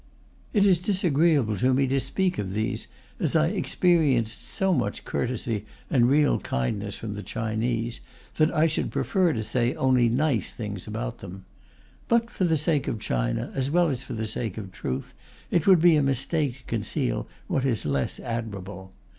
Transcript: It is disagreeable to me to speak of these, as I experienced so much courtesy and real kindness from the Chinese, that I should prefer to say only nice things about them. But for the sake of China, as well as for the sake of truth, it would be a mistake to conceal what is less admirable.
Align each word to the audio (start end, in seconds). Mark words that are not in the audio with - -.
It 0.51 0.65
is 0.65 0.79
disagreeable 0.79 1.55
to 1.59 1.75
me 1.75 1.85
to 1.85 1.99
speak 1.99 2.39
of 2.39 2.53
these, 2.55 2.87
as 3.19 3.35
I 3.35 3.49
experienced 3.49 4.47
so 4.47 4.73
much 4.73 5.05
courtesy 5.05 5.63
and 5.91 6.09
real 6.09 6.39
kindness 6.39 6.95
from 6.97 7.13
the 7.13 7.21
Chinese, 7.21 7.99
that 8.37 8.51
I 8.51 8.65
should 8.65 8.89
prefer 8.91 9.31
to 9.31 9.43
say 9.43 9.75
only 9.75 10.09
nice 10.09 10.53
things 10.53 10.87
about 10.87 11.19
them. 11.19 11.45
But 12.07 12.31
for 12.31 12.45
the 12.45 12.57
sake 12.57 12.87
of 12.87 12.99
China, 12.99 13.51
as 13.53 13.69
well 13.69 13.89
as 13.89 14.01
for 14.01 14.13
the 14.13 14.25
sake 14.25 14.57
of 14.57 14.71
truth, 14.71 15.13
it 15.51 15.67
would 15.67 15.81
be 15.81 15.95
a 15.95 16.01
mistake 16.01 16.55
to 16.57 16.63
conceal 16.63 17.27
what 17.45 17.63
is 17.63 17.85
less 17.85 18.19
admirable. 18.19 18.93